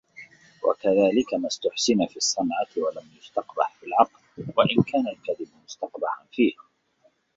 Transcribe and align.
وَكَذَلِكَ 0.63 1.33
مَا 1.33 1.47
اُسْتُحْسِنَ 1.47 2.05
فِي 2.05 2.17
الصَّنْعَةِ 2.17 2.67
وَلَمْ 2.77 3.07
يُسْتَقْبَحْ 3.19 3.75
فِي 3.79 3.85
الْعَقْلِ 3.85 4.13
وَإِنْ 4.57 4.83
كَانَ 4.93 5.03
الْكَذِبُ 5.07 5.49
مُسْتَقْبَحًا 5.65 6.25
فِيهِ 6.31 6.53